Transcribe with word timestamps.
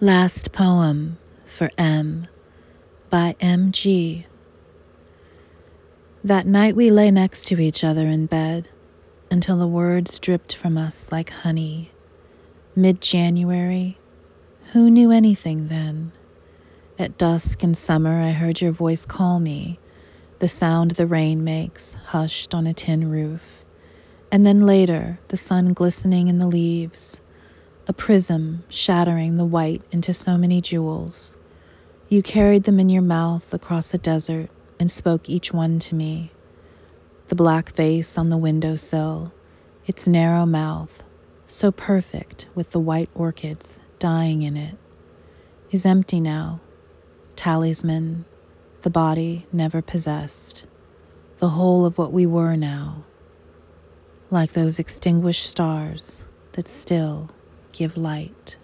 Last 0.00 0.52
Poem 0.52 1.16
for 1.46 1.70
M 1.78 2.26
by 3.08 3.34
M.G. 3.40 4.26
That 6.22 6.46
night 6.46 6.76
we 6.76 6.90
lay 6.90 7.10
next 7.10 7.46
to 7.46 7.58
each 7.58 7.82
other 7.82 8.06
in 8.06 8.26
bed 8.26 8.68
until 9.30 9.56
the 9.56 9.66
words 9.66 10.18
dripped 10.18 10.54
from 10.54 10.76
us 10.76 11.10
like 11.10 11.30
honey. 11.30 11.92
Mid 12.74 13.00
January, 13.00 13.96
who 14.74 14.90
knew 14.90 15.10
anything 15.10 15.68
then? 15.68 16.12
At 16.98 17.16
dusk 17.16 17.64
in 17.64 17.74
summer, 17.74 18.20
I 18.20 18.32
heard 18.32 18.60
your 18.60 18.72
voice 18.72 19.06
call 19.06 19.40
me, 19.40 19.80
the 20.40 20.48
sound 20.48 20.90
the 20.90 21.06
rain 21.06 21.42
makes, 21.42 21.94
hushed 21.94 22.54
on 22.54 22.66
a 22.66 22.74
tin 22.74 23.10
roof. 23.10 23.64
And 24.30 24.44
then 24.44 24.66
later, 24.66 25.20
the 25.28 25.38
sun 25.38 25.72
glistening 25.72 26.28
in 26.28 26.36
the 26.36 26.46
leaves 26.46 27.22
a 27.88 27.92
prism 27.92 28.64
shattering 28.68 29.36
the 29.36 29.44
white 29.44 29.82
into 29.92 30.12
so 30.12 30.36
many 30.36 30.60
jewels. 30.60 31.36
You 32.08 32.20
carried 32.20 32.64
them 32.64 32.80
in 32.80 32.88
your 32.88 33.02
mouth 33.02 33.54
across 33.54 33.94
a 33.94 33.98
desert 33.98 34.50
and 34.80 34.90
spoke 34.90 35.28
each 35.28 35.52
one 35.52 35.78
to 35.80 35.94
me. 35.94 36.32
The 37.28 37.36
black 37.36 37.72
vase 37.74 38.18
on 38.18 38.28
the 38.28 38.36
windowsill, 38.36 39.32
its 39.86 40.08
narrow 40.08 40.46
mouth, 40.46 41.04
so 41.46 41.70
perfect 41.70 42.48
with 42.56 42.72
the 42.72 42.80
white 42.80 43.10
orchids 43.14 43.78
dying 44.00 44.42
in 44.42 44.56
it, 44.56 44.76
is 45.70 45.86
empty 45.86 46.18
now. 46.18 46.60
Talisman, 47.36 48.24
the 48.82 48.90
body 48.90 49.46
never 49.52 49.80
possessed, 49.80 50.66
the 51.38 51.50
whole 51.50 51.84
of 51.84 51.98
what 51.98 52.12
we 52.12 52.26
were 52.26 52.56
now, 52.56 53.04
like 54.30 54.52
those 54.52 54.80
extinguished 54.80 55.46
stars 55.46 56.24
that 56.52 56.66
still 56.66 57.30
give 57.76 57.96
light. 57.98 58.56